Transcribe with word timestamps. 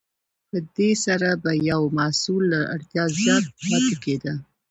په 0.49 0.57
دې 0.75 0.91
سره 1.05 1.29
به 1.43 1.51
یو 1.71 1.81
محصول 1.97 2.43
له 2.53 2.61
اړتیا 2.73 3.03
زیات 3.17 3.45
پاتې 3.61 3.95
کیده. 4.03 4.33